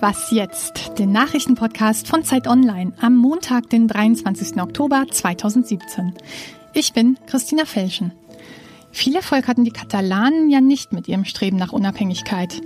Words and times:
Was 0.00 0.30
jetzt? 0.30 0.98
Den 0.98 1.12
Nachrichtenpodcast 1.12 2.08
von 2.08 2.24
Zeit 2.24 2.46
Online 2.46 2.94
am 3.02 3.18
Montag, 3.18 3.68
den 3.68 3.86
23. 3.86 4.58
Oktober 4.58 5.04
2017. 5.10 6.14
Ich 6.72 6.94
bin 6.94 7.18
Christina 7.26 7.66
Felschen. 7.66 8.12
Viel 8.92 9.14
Erfolg 9.14 9.46
hatten 9.46 9.64
die 9.64 9.72
Katalanen 9.72 10.48
ja 10.48 10.62
nicht 10.62 10.94
mit 10.94 11.06
ihrem 11.06 11.26
Streben 11.26 11.58
nach 11.58 11.74
Unabhängigkeit. 11.74 12.62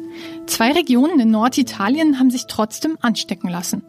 Zwei 0.46 0.70
Regionen 0.70 1.18
in 1.18 1.32
Norditalien 1.32 2.20
haben 2.20 2.30
sich 2.30 2.46
trotzdem 2.46 2.98
anstecken 3.00 3.50
lassen. 3.50 3.82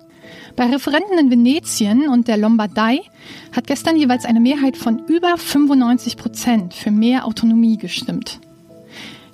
Bei 0.55 0.65
Referenten 0.65 1.19
in 1.19 1.29
Venetien 1.29 2.09
und 2.09 2.27
der 2.27 2.37
Lombardei 2.37 3.01
hat 3.55 3.67
gestern 3.67 3.95
jeweils 3.95 4.25
eine 4.25 4.39
Mehrheit 4.39 4.75
von 4.75 5.05
über 5.05 5.37
95 5.37 6.17
Prozent 6.17 6.73
für 6.73 6.89
mehr 6.89 7.25
Autonomie 7.25 7.77
gestimmt. 7.77 8.39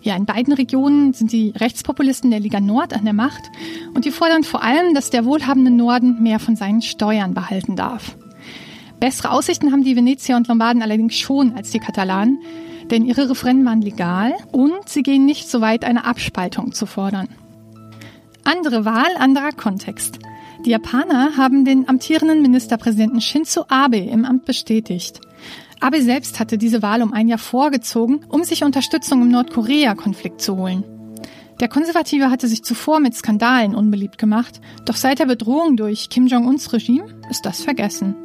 Ja, 0.03 0.15
in 0.15 0.25
beiden 0.25 0.53
Regionen 0.53 1.13
sind 1.13 1.31
die 1.31 1.53
Rechtspopulisten 1.55 2.31
der 2.31 2.39
Liga 2.39 2.59
Nord 2.59 2.93
an 2.93 3.05
der 3.05 3.13
Macht 3.13 3.43
und 3.93 4.05
die 4.05 4.11
fordern 4.11 4.43
vor 4.43 4.63
allem, 4.63 4.95
dass 4.95 5.11
der 5.11 5.25
wohlhabende 5.25 5.69
Norden 5.69 6.23
mehr 6.23 6.39
von 6.39 6.55
seinen 6.55 6.81
Steuern 6.81 7.35
behalten 7.35 7.75
darf. 7.75 8.15
Bessere 8.99 9.31
Aussichten 9.31 9.71
haben 9.71 9.83
die 9.83 9.95
Venetier 9.95 10.37
und 10.37 10.47
Lombarden 10.47 10.81
allerdings 10.81 11.15
schon 11.15 11.53
als 11.53 11.71
die 11.71 11.79
Katalanen, 11.79 12.39
denn 12.89 13.05
ihre 13.05 13.29
Referenden 13.29 13.65
waren 13.65 13.81
legal 13.81 14.33
und 14.51 14.89
sie 14.89 15.03
gehen 15.03 15.25
nicht 15.25 15.49
so 15.49 15.61
weit, 15.61 15.85
eine 15.85 16.05
Abspaltung 16.05 16.73
zu 16.73 16.87
fordern. 16.87 17.29
Andere 18.43 18.85
Wahl, 18.85 19.15
anderer 19.19 19.51
Kontext. 19.51 20.19
Die 20.65 20.71
Japaner 20.71 21.37
haben 21.37 21.63
den 21.63 21.87
amtierenden 21.87 22.41
Ministerpräsidenten 22.41 23.21
Shinzo 23.21 23.65
Abe 23.69 23.97
im 23.97 24.25
Amt 24.25 24.45
bestätigt. 24.45 25.21
Abe 25.81 26.03
selbst 26.03 26.39
hatte 26.39 26.59
diese 26.59 26.83
Wahl 26.83 27.01
um 27.01 27.11
ein 27.11 27.27
Jahr 27.27 27.39
vorgezogen, 27.39 28.23
um 28.29 28.43
sich 28.43 28.63
Unterstützung 28.63 29.23
im 29.23 29.29
Nordkorea-Konflikt 29.29 30.39
zu 30.39 30.55
holen. 30.55 30.83
Der 31.59 31.69
Konservative 31.69 32.29
hatte 32.29 32.47
sich 32.47 32.63
zuvor 32.63 32.99
mit 32.99 33.15
Skandalen 33.15 33.73
unbeliebt 33.73 34.19
gemacht, 34.19 34.61
doch 34.85 34.95
seit 34.95 35.17
der 35.17 35.25
Bedrohung 35.25 35.77
durch 35.77 36.09
Kim 36.09 36.27
Jong-uns 36.27 36.71
Regime 36.71 37.05
ist 37.31 37.47
das 37.47 37.63
vergessen. 37.63 38.15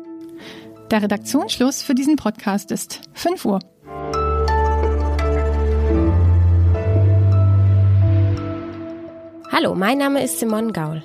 Der 0.90 1.02
Redaktionsschluss 1.02 1.82
für 1.82 1.94
diesen 1.94 2.16
Podcast 2.16 2.70
ist 2.70 3.00
5 3.14 3.44
Uhr. 3.46 3.60
Hallo, 9.50 9.74
mein 9.74 9.96
Name 9.96 10.22
ist 10.22 10.40
Simon 10.40 10.74
Gaul. 10.74 11.02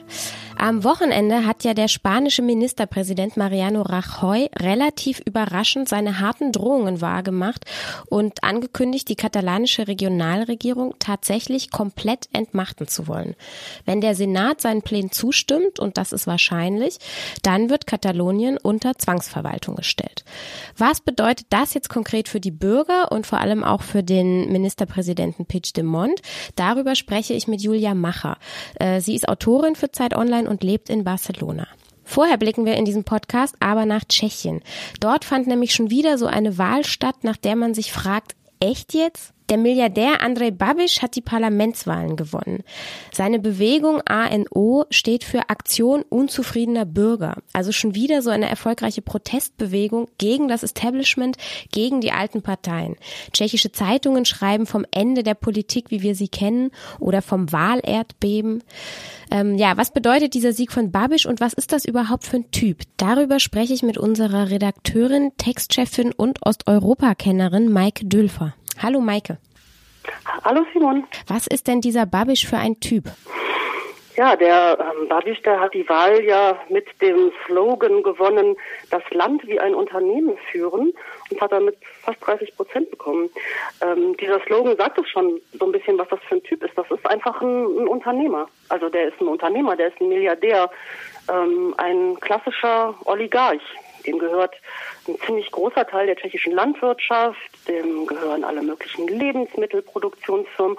Am 0.61 0.83
Wochenende 0.83 1.47
hat 1.47 1.63
ja 1.63 1.73
der 1.73 1.87
spanische 1.87 2.43
Ministerpräsident 2.43 3.35
Mariano 3.35 3.81
Rajoy 3.81 4.47
relativ 4.59 5.19
überraschend 5.25 5.89
seine 5.89 6.19
harten 6.19 6.51
Drohungen 6.51 7.01
wahrgemacht 7.01 7.65
und 8.09 8.43
angekündigt, 8.43 9.09
die 9.09 9.15
katalanische 9.15 9.87
Regionalregierung 9.87 10.93
tatsächlich 10.99 11.71
komplett 11.71 12.29
entmachten 12.31 12.87
zu 12.87 13.07
wollen. 13.07 13.35
Wenn 13.85 14.01
der 14.01 14.13
Senat 14.13 14.61
seinen 14.61 14.83
Plänen 14.83 15.11
zustimmt, 15.11 15.79
und 15.79 15.97
das 15.97 16.11
ist 16.11 16.27
wahrscheinlich, 16.27 16.99
dann 17.41 17.71
wird 17.71 17.87
Katalonien 17.87 18.59
unter 18.61 18.99
Zwangsverwaltung 18.99 19.75
gestellt. 19.75 20.23
Was 20.77 21.01
bedeutet 21.01 21.47
das 21.49 21.73
jetzt 21.73 21.89
konkret 21.89 22.29
für 22.29 22.39
die 22.39 22.51
Bürger 22.51 23.11
und 23.11 23.25
vor 23.25 23.39
allem 23.39 23.63
auch 23.63 23.81
für 23.81 24.03
den 24.03 24.51
Ministerpräsidenten 24.51 25.47
Puigdemont? 25.47 26.21
Darüber 26.55 26.93
spreche 26.93 27.33
ich 27.33 27.47
mit 27.47 27.63
Julia 27.63 27.95
Macher. 27.95 28.37
Äh, 28.75 29.01
sie 29.01 29.15
ist 29.15 29.27
Autorin 29.27 29.73
für 29.73 29.91
Zeit 29.91 30.15
Online 30.15 30.50
und 30.51 30.63
lebt 30.63 30.89
in 30.89 31.03
Barcelona. 31.03 31.67
Vorher 32.03 32.37
blicken 32.37 32.65
wir 32.65 32.75
in 32.75 32.85
diesem 32.85 33.03
Podcast 33.03 33.55
aber 33.59 33.85
nach 33.85 34.03
Tschechien. 34.03 34.61
Dort 34.99 35.25
fand 35.25 35.47
nämlich 35.47 35.73
schon 35.73 35.89
wieder 35.89 36.17
so 36.17 36.27
eine 36.27 36.57
Wahl 36.57 36.83
statt, 36.83 37.23
nach 37.23 37.37
der 37.37 37.55
man 37.55 37.73
sich 37.73 37.91
fragt, 37.91 38.35
echt 38.59 38.93
jetzt? 38.93 39.33
Der 39.51 39.57
Milliardär 39.57 40.21
Andrej 40.21 40.51
Babiš 40.51 41.01
hat 41.01 41.17
die 41.17 41.21
Parlamentswahlen 41.21 42.15
gewonnen. 42.15 42.63
Seine 43.11 43.37
Bewegung 43.37 44.01
ANO 44.05 44.85
steht 44.89 45.25
für 45.25 45.49
Aktion 45.49 46.03
unzufriedener 46.07 46.85
Bürger. 46.85 47.35
Also 47.51 47.73
schon 47.73 47.93
wieder 47.93 48.21
so 48.21 48.29
eine 48.29 48.47
erfolgreiche 48.47 49.01
Protestbewegung 49.01 50.07
gegen 50.17 50.47
das 50.47 50.63
Establishment, 50.63 51.35
gegen 51.73 51.99
die 51.99 52.13
alten 52.13 52.41
Parteien. 52.41 52.95
Tschechische 53.33 53.73
Zeitungen 53.73 54.23
schreiben 54.23 54.65
vom 54.65 54.85
Ende 54.89 55.21
der 55.21 55.35
Politik, 55.35 55.91
wie 55.91 56.01
wir 56.01 56.15
sie 56.15 56.29
kennen, 56.29 56.71
oder 56.99 57.21
vom 57.21 57.51
Wahlerdbeben. 57.51 58.63
Ähm, 59.31 59.57
ja, 59.57 59.75
was 59.75 59.91
bedeutet 59.91 60.33
dieser 60.33 60.53
Sieg 60.53 60.71
von 60.71 60.93
Babiš 60.93 61.25
und 61.25 61.41
was 61.41 61.51
ist 61.51 61.73
das 61.73 61.83
überhaupt 61.83 62.23
für 62.23 62.37
ein 62.37 62.51
Typ? 62.51 62.83
Darüber 62.95 63.41
spreche 63.41 63.73
ich 63.73 63.83
mit 63.83 63.97
unserer 63.97 64.49
Redakteurin, 64.49 65.33
Textchefin 65.35 66.13
und 66.13 66.45
Osteuropakennerin 66.45 67.69
Maike 67.69 68.05
Dülfer. 68.05 68.53
Hallo 68.79 68.99
Maike. 68.99 69.37
Hallo 70.43 70.65
Simon. 70.73 71.05
Was 71.27 71.47
ist 71.47 71.67
denn 71.67 71.81
dieser 71.81 72.05
Babisch 72.05 72.47
für 72.47 72.57
ein 72.57 72.79
Typ? 72.79 73.05
Ja, 74.17 74.35
der 74.35 74.77
ähm, 74.79 75.07
Babisch, 75.07 75.41
der 75.41 75.59
hat 75.59 75.73
die 75.73 75.87
Wahl 75.87 76.23
ja 76.23 76.59
mit 76.69 76.85
dem 77.01 77.31
Slogan 77.45 78.03
gewonnen, 78.03 78.57
das 78.89 79.01
Land 79.11 79.47
wie 79.47 79.59
ein 79.59 79.73
Unternehmen 79.73 80.37
führen 80.51 80.93
und 81.29 81.41
hat 81.41 81.51
damit 81.51 81.77
fast 82.01 82.25
30 82.25 82.55
Prozent 82.55 82.91
bekommen. 82.91 83.29
Ähm, 83.81 84.17
dieser 84.17 84.41
Slogan 84.41 84.75
sagt 84.75 84.97
es 84.99 85.09
schon 85.09 85.39
so 85.57 85.65
ein 85.65 85.71
bisschen, 85.71 85.97
was 85.97 86.09
das 86.09 86.19
für 86.27 86.35
ein 86.35 86.43
Typ 86.43 86.61
ist. 86.63 86.77
Das 86.77 86.91
ist 86.91 87.05
einfach 87.07 87.41
ein, 87.41 87.65
ein 87.65 87.87
Unternehmer. 87.87 88.47
Also 88.67 88.89
der 88.89 89.07
ist 89.07 89.21
ein 89.21 89.27
Unternehmer, 89.27 89.77
der 89.77 89.87
ist 89.87 90.01
ein 90.01 90.09
Milliardär, 90.09 90.69
ähm, 91.29 91.73
ein 91.77 92.19
klassischer 92.19 92.93
Oligarch. 93.05 93.61
Dem 94.05 94.19
gehört 94.19 94.55
ein 95.07 95.17
ziemlich 95.25 95.51
großer 95.51 95.87
Teil 95.87 96.07
der 96.07 96.15
tschechischen 96.15 96.53
Landwirtschaft, 96.53 97.37
dem 97.67 98.05
gehören 98.05 98.43
alle 98.43 98.61
möglichen 98.61 99.07
Lebensmittelproduktionsfirmen 99.07 100.77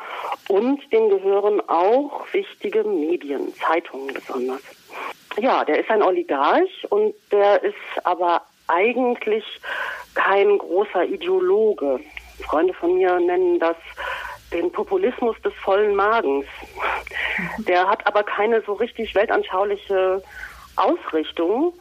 und 0.49 0.93
dem 0.93 1.09
gehören 1.09 1.61
auch 1.69 2.27
wichtige 2.33 2.85
Medien, 2.85 3.55
Zeitungen 3.55 4.13
besonders. 4.13 4.63
Ja, 5.39 5.65
der 5.65 5.81
ist 5.81 5.91
ein 5.91 6.03
Oligarch 6.03 6.87
und 6.91 7.15
der 7.31 7.63
ist 7.63 7.75
aber 8.05 8.43
eigentlich 8.69 9.45
kein 10.15 10.59
großer 10.59 11.05
Ideologe. 11.05 12.01
Freunde 12.45 12.75
von 12.75 12.95
mir 12.95 13.19
nennen 13.21 13.59
das 13.59 13.77
den 14.53 14.71
Populismus 14.71 15.41
des 15.43 15.55
vollen 15.55 15.95
Magens. 15.95 16.47
Der 17.67 17.89
hat 17.89 18.07
aber 18.07 18.23
keine 18.23 18.61
so 18.63 18.75
richtig 18.75 19.15
weltanschauliche 19.15 20.23
Ausrichtung. 20.77 21.73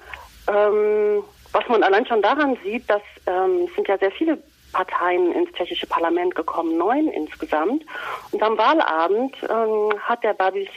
Ähm, 0.47 1.23
was 1.51 1.67
man 1.67 1.83
allein 1.83 2.05
schon 2.05 2.21
daran 2.21 2.57
sieht, 2.63 2.89
dass 2.89 3.01
ähm, 3.27 3.67
es 3.67 3.75
sind 3.75 3.87
ja 3.87 3.97
sehr 3.97 4.11
viele 4.11 4.37
Parteien 4.71 5.33
ins 5.33 5.51
tschechische 5.51 5.85
Parlament 5.85 6.33
gekommen, 6.35 6.77
neun 6.77 7.09
insgesamt. 7.09 7.85
Und 8.31 8.41
am 8.41 8.57
Wahlabend 8.57 9.35
ähm, 9.43 9.99
hat 10.01 10.23
der 10.23 10.33
Babis 10.33 10.69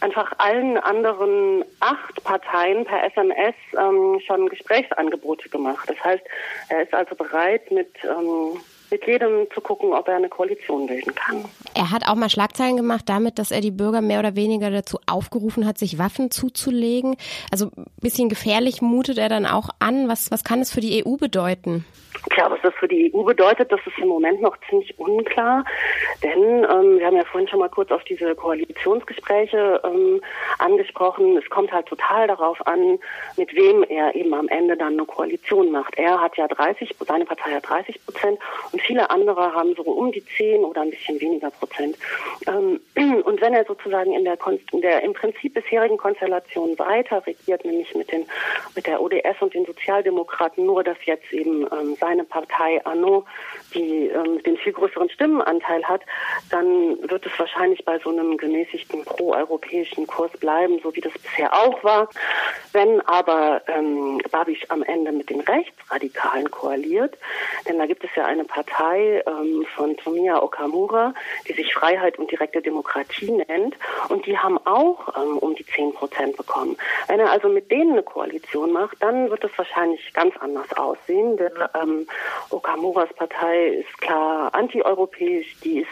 einfach 0.00 0.32
allen 0.38 0.76
anderen 0.76 1.64
acht 1.80 2.22
Parteien 2.24 2.84
per 2.84 3.04
SMS 3.04 3.54
ähm, 3.78 4.20
schon 4.26 4.48
Gesprächsangebote 4.48 5.48
gemacht. 5.48 5.88
Das 5.88 6.02
heißt, 6.04 6.22
er 6.68 6.82
ist 6.82 6.94
also 6.94 7.14
bereit, 7.14 7.70
mit 7.70 7.92
ähm, 8.04 8.60
mit 8.90 9.06
jedem 9.06 9.46
zu 9.52 9.60
gucken, 9.60 9.92
ob 9.92 10.08
er 10.08 10.16
eine 10.16 10.28
Koalition 10.28 10.86
bilden 10.86 11.14
kann. 11.14 11.44
Er 11.74 11.90
hat 11.90 12.06
auch 12.06 12.14
mal 12.14 12.30
Schlagzeilen 12.30 12.76
gemacht 12.76 13.04
damit, 13.06 13.38
dass 13.38 13.50
er 13.50 13.60
die 13.60 13.70
Bürger 13.70 14.00
mehr 14.00 14.18
oder 14.18 14.36
weniger 14.36 14.70
dazu 14.70 14.98
aufgerufen 15.06 15.66
hat, 15.66 15.78
sich 15.78 15.98
Waffen 15.98 16.30
zuzulegen. 16.30 17.16
Also 17.50 17.66
ein 17.76 17.86
bisschen 18.00 18.28
gefährlich 18.28 18.82
mutet 18.82 19.18
er 19.18 19.28
dann 19.28 19.46
auch 19.46 19.68
an. 19.78 20.08
Was, 20.08 20.30
was 20.30 20.44
kann 20.44 20.60
es 20.60 20.72
für 20.72 20.80
die 20.80 21.04
EU 21.04 21.16
bedeuten? 21.16 21.84
Tja, 22.30 22.50
was 22.50 22.60
das 22.62 22.74
für 22.74 22.88
die 22.88 23.12
EU 23.14 23.22
bedeutet, 23.22 23.70
das 23.70 23.80
ist 23.86 23.98
im 23.98 24.08
Moment 24.08 24.40
noch 24.40 24.56
ziemlich 24.68 24.98
unklar. 24.98 25.64
Denn 26.22 26.64
ähm, 26.64 26.98
wir 26.98 27.06
haben 27.06 27.16
ja 27.16 27.24
vorhin 27.24 27.48
schon 27.48 27.60
mal 27.60 27.68
kurz 27.68 27.90
auf 27.90 28.02
diese 28.04 28.34
Koalitionsgespräche 28.34 29.80
ähm, 29.84 30.20
angesprochen. 30.58 31.36
Es 31.36 31.48
kommt 31.48 31.72
halt 31.72 31.86
total 31.86 32.26
darauf 32.26 32.66
an, 32.66 32.98
mit 33.36 33.54
wem 33.54 33.84
er 33.84 34.14
eben 34.14 34.34
am 34.34 34.48
Ende 34.48 34.76
dann 34.76 34.94
eine 34.94 35.04
Koalition 35.04 35.70
macht. 35.70 35.96
Er 35.96 36.20
hat 36.20 36.36
ja 36.36 36.48
30, 36.48 36.96
seine 37.06 37.24
Partei 37.24 37.52
hat 37.52 37.68
30 37.68 38.04
Prozent 38.04 38.38
und 38.72 38.77
viele 38.80 39.10
andere 39.10 39.52
haben 39.52 39.74
so 39.74 39.82
um 39.82 40.12
die 40.12 40.24
10 40.24 40.64
oder 40.64 40.82
ein 40.82 40.90
bisschen 40.90 41.20
weniger 41.20 41.50
Prozent. 41.50 41.96
Ähm, 42.46 42.80
und 43.24 43.40
wenn 43.40 43.54
er 43.54 43.64
sozusagen 43.64 44.12
in 44.12 44.24
der, 44.24 44.38
in 44.72 44.80
der 44.80 45.02
im 45.02 45.12
Prinzip 45.12 45.54
bisherigen 45.54 45.96
Konstellation 45.96 46.78
weiter 46.78 47.26
regiert, 47.26 47.64
nämlich 47.64 47.94
mit 47.94 48.10
den 48.12 48.26
mit 48.74 48.86
der 48.86 49.00
ODS 49.00 49.40
und 49.40 49.54
den 49.54 49.66
Sozialdemokraten, 49.66 50.64
nur 50.64 50.84
dass 50.84 50.96
jetzt 51.04 51.32
eben 51.32 51.62
ähm, 51.72 51.96
seine 52.00 52.24
Partei 52.24 52.84
Anno 52.84 53.24
die 53.74 54.08
ähm, 54.08 54.42
den 54.42 54.56
viel 54.56 54.72
größeren 54.72 55.10
Stimmenanteil 55.10 55.84
hat, 55.84 56.02
dann 56.50 56.98
wird 57.08 57.26
es 57.26 57.38
wahrscheinlich 57.38 57.84
bei 57.84 57.98
so 57.98 58.10
einem 58.10 58.36
gemäßigten 58.36 59.04
pro-europäischen 59.04 60.06
Kurs 60.06 60.30
bleiben, 60.38 60.80
so 60.82 60.94
wie 60.94 61.00
das 61.00 61.12
bisher 61.12 61.52
auch 61.52 61.82
war. 61.84 62.08
Wenn 62.72 63.00
aber 63.02 63.62
ähm, 63.66 64.20
Babiš 64.30 64.66
am 64.68 64.82
Ende 64.82 65.12
mit 65.12 65.30
den 65.30 65.40
Rechtsradikalen 65.40 66.50
koaliert, 66.50 67.16
denn 67.68 67.78
da 67.78 67.86
gibt 67.86 68.04
es 68.04 68.10
ja 68.14 68.24
eine 68.24 68.44
Partei 68.44 68.67
ähm, 69.26 69.66
von 69.74 69.96
Tomia 69.96 70.42
Okamura, 70.42 71.14
die 71.46 71.52
sich 71.52 71.74
Freiheit 71.74 72.18
und 72.18 72.30
direkte 72.30 72.60
Demokratie 72.60 73.30
nennt, 73.30 73.76
und 74.08 74.26
die 74.26 74.38
haben 74.38 74.58
auch 74.66 75.16
ähm, 75.16 75.38
um 75.38 75.54
die 75.54 75.66
10 75.66 75.94
Prozent 75.94 76.36
bekommen. 76.36 76.76
Wenn 77.08 77.20
er 77.20 77.30
also 77.30 77.48
mit 77.48 77.70
denen 77.70 77.92
eine 77.92 78.02
Koalition 78.02 78.72
macht, 78.72 78.96
dann 79.00 79.30
wird 79.30 79.44
es 79.44 79.50
wahrscheinlich 79.56 80.12
ganz 80.12 80.36
anders 80.38 80.72
aussehen, 80.76 81.36
denn 81.36 81.52
ähm, 81.80 82.06
Okamuras 82.50 83.12
Partei 83.14 83.68
ist 83.68 84.00
klar 84.00 84.54
antieuropäisch, 84.54 85.56
die 85.64 85.80
ist 85.80 85.88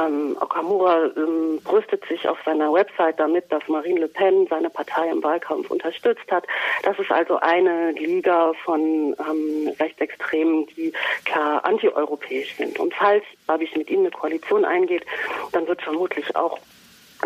Ähm, 0.00 0.36
Okamura 0.40 1.10
ähm, 1.16 1.60
brüstet 1.64 2.04
sich 2.06 2.28
auf 2.28 2.38
seiner 2.44 2.72
Website 2.72 3.18
damit, 3.18 3.50
dass 3.52 3.66
Marine 3.68 4.00
Le 4.00 4.08
Pen 4.08 4.46
seine 4.48 4.70
Partei 4.70 5.10
im 5.10 5.22
Wahlkampf 5.22 5.70
unterstützt 5.70 6.30
hat. 6.30 6.44
Das 6.82 6.98
ist 6.98 7.10
also 7.10 7.38
eine 7.40 7.92
Liga 7.92 8.52
von 8.64 8.80
ähm, 9.18 9.72
Rechtsextremen, 9.78 10.66
die 10.76 10.92
klar 11.24 11.64
antieuropäisch 11.64 12.56
sind. 12.56 12.78
Und 12.78 12.94
falls 12.94 13.24
Babiš 13.46 13.74
mit 13.76 13.90
ihnen 13.90 14.02
eine 14.06 14.10
Koalition 14.10 14.64
eingeht, 14.64 15.04
dann 15.52 15.66
wird 15.66 15.82
vermutlich 15.82 16.34
auch 16.36 16.58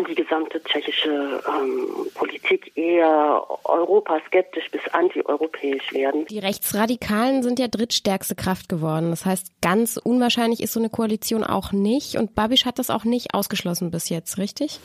die 0.05 0.15
gesamte 0.15 0.61
tschechische 0.63 1.41
ähm, 1.47 2.07
Politik 2.13 2.75
eher 2.75 3.43
europaskeptisch 3.63 4.69
bis 4.71 4.81
antieuropäisch 4.91 5.91
werden. 5.93 6.25
Die 6.27 6.39
Rechtsradikalen 6.39 7.43
sind 7.43 7.59
ja 7.59 7.67
drittstärkste 7.67 8.35
Kraft 8.35 8.69
geworden. 8.69 9.09
Das 9.09 9.25
heißt, 9.25 9.61
ganz 9.61 9.97
unwahrscheinlich 9.97 10.61
ist 10.61 10.73
so 10.73 10.79
eine 10.79 10.89
Koalition 10.89 11.43
auch 11.43 11.71
nicht. 11.71 12.15
Und 12.15 12.35
Babisch 12.35 12.65
hat 12.65 12.79
das 12.79 12.89
auch 12.89 13.03
nicht 13.03 13.33
ausgeschlossen 13.33 13.91
bis 13.91 14.09
jetzt, 14.09 14.37
richtig? 14.37 14.79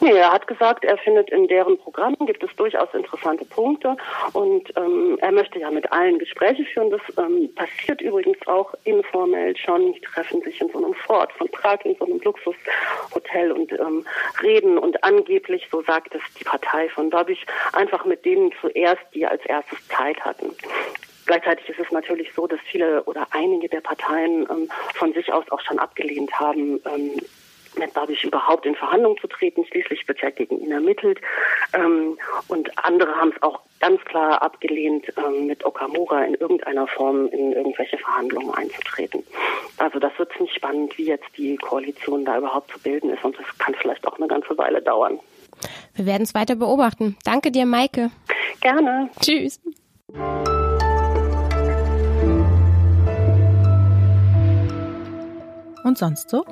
Nee, 0.00 0.12
er 0.12 0.32
hat 0.32 0.46
gesagt, 0.46 0.84
er 0.84 0.98
findet 0.98 1.30
in 1.30 1.48
deren 1.48 1.78
Programm 1.78 2.16
gibt 2.26 2.42
es 2.42 2.54
durchaus 2.56 2.92
interessante 2.92 3.44
Punkte 3.44 3.96
und 4.32 4.72
ähm, 4.76 5.18
er 5.20 5.32
möchte 5.32 5.58
ja 5.58 5.70
mit 5.70 5.90
allen 5.90 6.18
Gespräche 6.18 6.64
führen. 6.64 6.90
Das 6.90 7.00
ähm, 7.18 7.54
passiert 7.54 8.00
übrigens 8.00 8.38
auch 8.46 8.74
informell 8.84 9.56
schon. 9.56 9.92
Die 9.94 10.00
treffen 10.00 10.42
sich 10.42 10.60
in 10.60 10.68
so 10.70 10.78
einem 10.78 10.94
Fort 10.94 11.32
von 11.32 11.48
Prag 11.48 11.80
in 11.84 11.96
so 11.96 12.04
einem 12.04 12.20
Luxushotel 12.20 13.52
und 13.52 13.72
ähm, 13.72 14.06
reden 14.42 14.78
und 14.78 15.02
angeblich, 15.02 15.66
so 15.70 15.82
sagt 15.82 16.14
es 16.14 16.22
die 16.38 16.44
Partei 16.44 16.88
von 16.90 17.10
Babiš, 17.10 17.44
einfach 17.72 18.04
mit 18.04 18.24
denen 18.24 18.52
zuerst, 18.60 19.02
die 19.14 19.26
als 19.26 19.44
erstes 19.46 19.86
Zeit 19.88 20.20
hatten. 20.20 20.54
Gleichzeitig 21.26 21.68
ist 21.68 21.80
es 21.80 21.90
natürlich 21.90 22.32
so, 22.34 22.46
dass 22.46 22.60
viele 22.70 23.02
oder 23.04 23.26
einige 23.30 23.68
der 23.68 23.80
Parteien 23.80 24.46
ähm, 24.48 24.68
von 24.94 25.12
sich 25.12 25.32
aus 25.32 25.44
auch 25.50 25.60
schon 25.60 25.78
abgelehnt 25.78 26.32
haben, 26.38 26.80
ähm, 26.86 27.16
mit 27.78 27.94
Babisch 27.94 28.24
überhaupt 28.24 28.66
in 28.66 28.74
Verhandlungen 28.74 29.18
zu 29.18 29.26
treten. 29.26 29.64
Schließlich 29.66 30.06
wird 30.08 30.20
ja 30.20 30.30
gegen 30.30 30.60
ihn 30.60 30.72
ermittelt. 30.72 31.20
Ähm, 31.72 32.18
und 32.48 32.70
andere 32.78 33.14
haben 33.14 33.32
es 33.34 33.42
auch 33.42 33.60
ganz 33.80 34.00
klar 34.04 34.42
abgelehnt, 34.42 35.06
ähm, 35.16 35.46
mit 35.46 35.64
Okamura 35.64 36.24
in 36.24 36.34
irgendeiner 36.34 36.86
Form 36.86 37.28
in 37.28 37.52
irgendwelche 37.52 37.98
Verhandlungen 37.98 38.52
einzutreten. 38.54 39.22
Also 39.78 39.98
das 39.98 40.12
wird 40.18 40.32
ziemlich 40.32 40.54
spannend, 40.54 40.96
wie 40.98 41.06
jetzt 41.06 41.28
die 41.36 41.56
Koalition 41.56 42.24
da 42.24 42.38
überhaupt 42.38 42.70
zu 42.72 42.78
bilden 42.80 43.10
ist. 43.10 43.24
Und 43.24 43.38
das 43.38 43.46
kann 43.58 43.74
vielleicht 43.74 44.06
auch 44.06 44.16
eine 44.18 44.28
ganze 44.28 44.56
Weile 44.56 44.82
dauern. 44.82 45.20
Wir 45.94 46.06
werden 46.06 46.22
es 46.22 46.34
weiter 46.34 46.56
beobachten. 46.56 47.16
Danke 47.24 47.50
dir, 47.50 47.66
Maike. 47.66 48.10
Gerne. 48.60 49.10
Tschüss. 49.20 49.60
Und 55.84 55.98
sonst 55.98 56.30
so? 56.30 56.44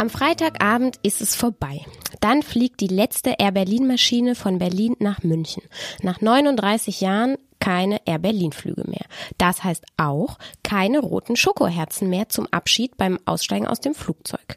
Am 0.00 0.08
Freitagabend 0.08 0.96
ist 1.02 1.20
es 1.20 1.36
vorbei. 1.36 1.84
Dann 2.22 2.42
fliegt 2.42 2.80
die 2.80 2.86
letzte 2.86 3.34
Air 3.38 3.52
Berlin 3.52 3.86
Maschine 3.86 4.34
von 4.34 4.56
Berlin 4.56 4.96
nach 4.98 5.22
München. 5.22 5.62
Nach 6.00 6.22
39 6.22 7.02
Jahren 7.02 7.36
keine 7.58 8.00
Air 8.06 8.18
Berlin 8.18 8.52
Flüge 8.52 8.84
mehr. 8.86 9.04
Das 9.36 9.62
heißt 9.62 9.84
auch 9.98 10.38
keine 10.62 11.00
roten 11.00 11.36
Schokoherzen 11.36 12.08
mehr 12.08 12.30
zum 12.30 12.46
Abschied 12.50 12.96
beim 12.96 13.18
Aussteigen 13.26 13.66
aus 13.66 13.80
dem 13.80 13.94
Flugzeug. 13.94 14.56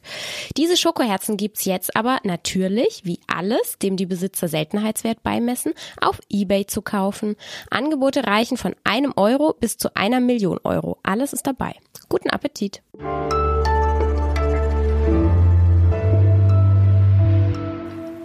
Diese 0.56 0.78
Schokoherzen 0.78 1.36
gibt's 1.36 1.66
jetzt 1.66 1.98
aber 1.98 2.19
natürlich, 2.24 3.01
wie 3.04 3.19
alles, 3.28 3.78
dem 3.80 3.98
die 3.98 4.06
Besitzer 4.06 4.48
Seltenheitswert 4.48 5.24
beimessen, 5.24 5.74
auf 6.00 6.22
eBay 6.30 6.68
zu 6.68 6.81
kaufen. 6.81 7.36
Angebote 7.69 8.25
reichen 8.25 8.56
von 8.56 8.78
einem 8.86 9.12
Euro 9.18 9.54
bis 9.60 9.75
zu 9.75 9.94
einer 9.94 10.22
Million 10.22 10.62
Euro. 10.63 11.00
Alles 11.04 11.34
ist 11.34 11.45
dabei. 11.45 11.75
Guten 12.07 12.30
Appetit! 12.30 12.81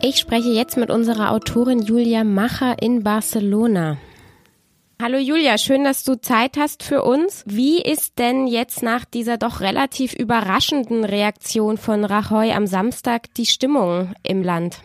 Ich 0.01 0.19
spreche 0.19 0.51
jetzt 0.51 0.77
mit 0.77 0.91
unserer 0.91 1.33
Autorin 1.33 1.83
Julia 1.83 2.23
Macher 2.23 2.81
in 2.81 3.03
Barcelona. 3.03 3.99
Hallo 5.03 5.19
Julia, 5.19 5.59
schön, 5.59 5.83
dass 5.83 6.05
du 6.05 6.21
Zeit 6.21 6.57
hast 6.57 6.85
für 6.85 7.03
uns. 7.03 7.43
Wie 7.47 7.83
ist 7.83 8.19
denn 8.19 8.47
jetzt 8.47 8.83
nach 8.83 9.05
dieser 9.05 9.39
doch 9.39 9.61
relativ 9.61 10.15
überraschenden 10.15 11.05
Reaktion 11.05 11.79
von 11.79 12.05
Rajoy 12.05 12.53
am 12.53 12.69
Samstag 12.69 13.35
die 13.35 13.47
Stimmung 13.47 14.13
im 14.23 14.45
Land? 14.45 14.79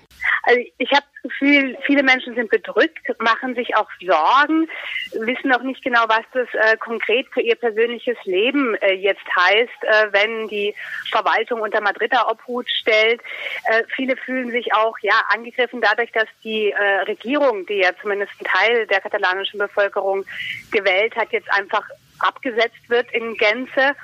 Also 0.44 0.60
ich 0.78 0.92
habe 0.92 1.04
das 1.14 1.32
Gefühl, 1.32 1.78
viele 1.86 2.04
Menschen 2.04 2.36
sind 2.36 2.50
bedrückt, 2.50 3.00
machen 3.20 3.56
sich 3.56 3.76
auch 3.78 3.88
Sorgen, 4.06 4.68
wissen 5.14 5.50
noch 5.50 5.64
nicht 5.64 5.84
genau, 5.84 6.04
was 6.08 6.24
das 6.34 6.48
äh, 6.54 6.78
konkret 6.78 7.28
für 7.34 7.42
ihr 7.42 7.56
persönliches 7.56 8.18
Leben 8.26 8.76
äh, 8.76 8.94
jetzt 8.94 9.24
heißt, 9.38 9.84
äh, 9.84 10.08
wenn 10.12 10.50
die 10.50 10.76
Verwaltung 11.12 11.62
unter 11.62 11.80
Madrider 11.80 12.30
Obhut 12.30 12.70
stellt. 12.70 13.22
Äh, 13.70 13.84
viele 13.96 14.18
fühlen 14.18 14.52
sich 14.52 14.74
auch 14.74 14.98
ja 15.02 15.14
angegriffen 15.30 15.80
dadurch, 15.80 16.12
dass 16.12 16.28
die 16.44 16.72
äh, 16.72 17.02
Regierung, 17.08 17.66
die 17.66 17.78
ja 17.78 17.92
zumindest 18.02 18.34
ein 18.42 18.46
Teil 18.46 18.88
der 18.88 19.00
katalanischen 19.00 19.60
Bevölkerung 19.60 20.26
gewählt 20.72 21.16
hat, 21.16 21.32
jetzt 21.32 21.52
einfach 21.54 21.88
abgesetzt 22.20 22.90
wird 22.90 23.12
in 23.14 23.36
Gänze 23.36 23.96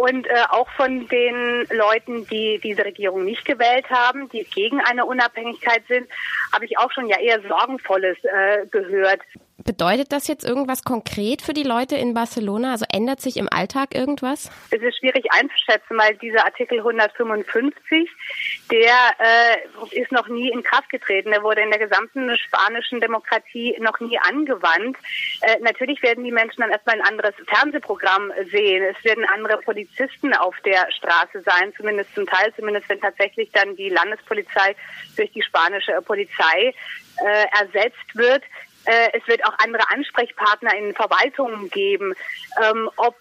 und 0.00 0.26
äh, 0.26 0.30
auch 0.48 0.68
von 0.70 1.06
den 1.08 1.66
Leuten, 1.70 2.26
die 2.28 2.58
diese 2.62 2.84
Regierung 2.84 3.24
nicht 3.24 3.44
gewählt 3.44 3.90
haben, 3.90 4.30
die 4.30 4.44
gegen 4.44 4.80
eine 4.80 5.04
Unabhängigkeit 5.04 5.82
sind, 5.88 6.08
habe 6.54 6.64
ich 6.64 6.78
auch 6.78 6.90
schon 6.90 7.06
ja 7.06 7.18
eher 7.18 7.42
Sorgenvolles 7.46 8.16
äh, 8.24 8.66
gehört. 8.70 9.20
Bedeutet 9.70 10.10
das 10.10 10.26
jetzt 10.26 10.44
irgendwas 10.44 10.82
konkret 10.82 11.42
für 11.42 11.52
die 11.52 11.62
Leute 11.62 11.94
in 11.94 12.12
Barcelona? 12.12 12.72
Also 12.72 12.86
ändert 12.92 13.20
sich 13.20 13.36
im 13.36 13.48
Alltag 13.48 13.94
irgendwas? 13.94 14.50
Es 14.72 14.82
ist 14.82 14.98
schwierig 14.98 15.26
einzuschätzen, 15.30 15.96
weil 15.96 16.16
dieser 16.16 16.44
Artikel 16.44 16.78
155, 16.78 18.10
der 18.68 18.96
äh, 19.20 19.96
ist 19.96 20.10
noch 20.10 20.26
nie 20.26 20.50
in 20.50 20.64
Kraft 20.64 20.90
getreten. 20.90 21.30
Der 21.30 21.44
wurde 21.44 21.60
in 21.60 21.70
der 21.70 21.78
gesamten 21.78 22.36
spanischen 22.36 23.00
Demokratie 23.00 23.76
noch 23.78 24.00
nie 24.00 24.18
angewandt. 24.18 24.96
Äh, 25.42 25.60
natürlich 25.60 26.02
werden 26.02 26.24
die 26.24 26.32
Menschen 26.32 26.62
dann 26.62 26.72
erstmal 26.72 26.96
ein 26.96 27.06
anderes 27.06 27.34
Fernsehprogramm 27.46 28.32
sehen. 28.50 28.82
Es 28.82 29.04
werden 29.04 29.24
andere 29.32 29.58
Polizisten 29.58 30.34
auf 30.34 30.56
der 30.64 30.90
Straße 30.90 31.42
sein, 31.42 31.72
zumindest 31.76 32.12
zum 32.16 32.26
Teil, 32.26 32.52
zumindest 32.56 32.88
wenn 32.88 33.00
tatsächlich 33.00 33.52
dann 33.52 33.76
die 33.76 33.90
Landespolizei 33.90 34.74
durch 35.16 35.30
die 35.30 35.42
spanische 35.42 35.92
Polizei 36.02 36.74
äh, 37.24 37.46
ersetzt 37.62 38.16
wird. 38.16 38.42
Äh, 38.86 39.10
es 39.12 39.26
wird 39.28 39.44
auch 39.44 39.54
andere 39.58 39.88
Ansprechpartner 39.90 40.74
in 40.74 40.94
Verwaltungen 40.94 41.68
geben. 41.70 42.14
Ähm, 42.62 42.90
ob 42.96 43.14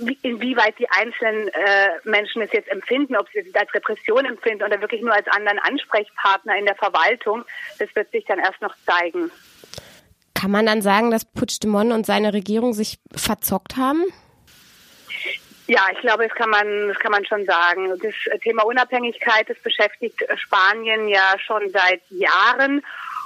äh, 0.00 0.14
inwieweit 0.22 0.78
die 0.78 0.88
einzelnen 0.88 1.48
äh, 1.48 1.90
Menschen 2.04 2.42
es 2.42 2.52
jetzt 2.52 2.68
empfinden, 2.68 3.16
ob 3.16 3.28
sie 3.32 3.40
es 3.40 3.54
als 3.54 3.72
Repression 3.74 4.24
empfinden 4.24 4.64
oder 4.64 4.80
wirklich 4.80 5.02
nur 5.02 5.12
als 5.12 5.26
anderen 5.28 5.58
Ansprechpartner 5.58 6.56
in 6.56 6.64
der 6.64 6.76
Verwaltung, 6.76 7.44
das 7.78 7.94
wird 7.94 8.10
sich 8.12 8.24
dann 8.24 8.38
erst 8.38 8.60
noch 8.62 8.74
zeigen. 8.86 9.30
Kann 10.34 10.50
man 10.50 10.66
dann 10.66 10.82
sagen, 10.82 11.10
dass 11.10 11.24
Puigdemont 11.24 11.92
und 11.92 12.06
seine 12.06 12.32
Regierung 12.32 12.72
sich 12.72 12.98
verzockt 13.14 13.76
haben? 13.76 14.04
Ja, 15.66 15.86
ich 15.92 15.98
glaube, 16.00 16.28
das 16.28 16.36
kann 16.36 16.50
man, 16.50 16.88
das 16.88 16.98
kann 16.98 17.12
man 17.12 17.24
schon 17.24 17.46
sagen. 17.46 17.88
Das 18.02 18.40
Thema 18.42 18.64
Unabhängigkeit, 18.64 19.48
das 19.48 19.58
beschäftigt 19.60 20.22
Spanien 20.36 21.08
ja 21.08 21.36
schon 21.38 21.70
seit 21.70 22.02
Jahren. 22.10 22.82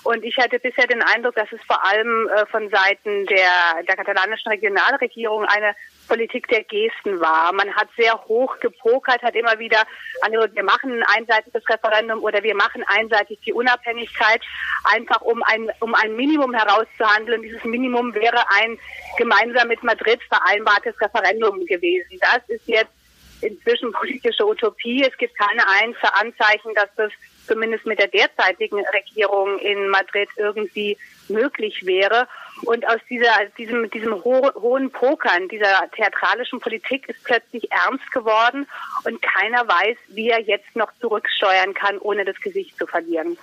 Und 0.08 0.24
ich 0.24 0.38
hatte 0.38 0.58
bisher 0.58 0.86
den 0.86 1.02
Eindruck, 1.02 1.34
dass 1.34 1.52
es 1.52 1.60
vor 1.66 1.84
allem 1.84 2.30
äh, 2.30 2.46
von 2.46 2.70
Seiten 2.70 3.26
der, 3.26 3.82
der 3.86 3.94
katalanischen 3.94 4.50
Regionalregierung 4.50 5.44
eine 5.44 5.76
Politik 6.08 6.48
der 6.48 6.64
Gesten 6.64 7.20
war. 7.20 7.52
Man 7.52 7.74
hat 7.74 7.90
sehr 7.94 8.14
hoch 8.24 8.58
gepokert, 8.58 9.20
hat 9.20 9.34
immer 9.34 9.58
wieder 9.58 9.82
angedeutet, 10.22 10.56
wir 10.56 10.64
machen 10.64 10.92
ein 10.92 11.18
einseitiges 11.18 11.62
Referendum 11.68 12.22
oder 12.22 12.42
wir 12.42 12.54
machen 12.54 12.82
einseitig 12.86 13.40
die 13.44 13.52
Unabhängigkeit, 13.52 14.40
einfach 14.84 15.20
um 15.20 15.42
ein, 15.42 15.70
um 15.80 15.94
ein 15.94 16.16
Minimum 16.16 16.54
herauszuhandeln. 16.54 17.42
Dieses 17.42 17.62
Minimum 17.64 18.14
wäre 18.14 18.42
ein 18.48 18.78
gemeinsam 19.18 19.68
mit 19.68 19.82
Madrid 19.82 20.22
vereinbartes 20.22 20.98
Referendum 21.02 21.66
gewesen. 21.66 22.18
Das 22.22 22.40
ist 22.48 22.66
jetzt 22.66 22.94
inzwischen 23.42 23.92
politische 23.92 24.46
Utopie. 24.46 25.02
Es 25.02 25.18
gibt 25.18 25.36
keine 25.36 25.66
Anzeichen, 25.66 26.74
dass 26.74 26.88
das 26.96 27.12
zumindest 27.48 27.86
mit 27.86 27.98
der 27.98 28.08
derzeitigen 28.08 28.84
Regierung 28.94 29.58
in 29.58 29.88
Madrid 29.88 30.28
irgendwie 30.36 30.96
möglich 31.28 31.84
wäre. 31.84 32.28
Und 32.64 32.86
aus 32.86 33.00
dieser, 33.08 33.32
diesem, 33.56 33.90
diesem 33.90 34.24
ho 34.24 34.50
hohen 34.54 34.90
Pokern, 34.90 35.48
dieser 35.48 35.90
theatralischen 35.96 36.60
Politik 36.60 37.08
ist 37.08 37.22
plötzlich 37.24 37.70
ernst 37.72 38.10
geworden 38.12 38.66
und 39.04 39.20
keiner 39.22 39.66
weiß, 39.66 39.96
wie 40.08 40.28
er 40.28 40.40
jetzt 40.40 40.74
noch 40.76 40.92
zurücksteuern 41.00 41.74
kann, 41.74 41.98
ohne 41.98 42.24
das 42.24 42.36
Gesicht 42.40 42.76
zu 42.78 42.86
verlieren. 42.86 43.38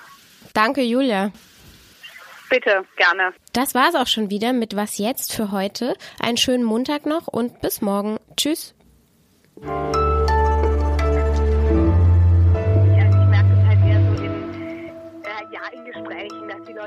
Danke, 0.53 0.81
Julia. 0.81 1.31
Bitte, 2.49 2.85
gerne. 2.95 3.33
Das 3.53 3.73
war's 3.73 3.95
auch 3.95 4.07
schon 4.07 4.29
wieder 4.29 4.53
mit 4.53 4.75
Was 4.75 4.97
jetzt 4.97 5.33
für 5.33 5.51
heute. 5.51 5.95
Einen 6.19 6.37
schönen 6.37 6.63
Montag 6.63 7.05
noch 7.05 7.27
und 7.27 7.61
bis 7.61 7.81
morgen. 7.81 8.19
Tschüss. 8.37 8.75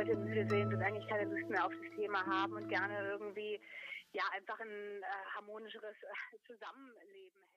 Leute 0.09 0.21
müde 0.21 0.49
sind 0.49 0.73
und 0.73 0.83
eigentlich 0.83 1.07
keine 1.09 1.25
Lust 1.25 1.49
mehr 1.50 1.65
auf 1.65 1.73
das 1.73 1.97
Thema 1.97 2.25
haben 2.25 2.55
und 2.55 2.69
gerne 2.69 3.11
irgendwie 3.11 3.61
ja 4.12 4.23
einfach 4.33 4.59
ein 4.61 5.03
äh, 5.03 5.07
harmonischeres 5.35 5.97
äh, 6.03 6.38
Zusammenleben 6.47 7.49